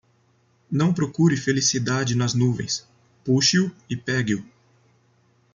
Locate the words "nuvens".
2.33-2.87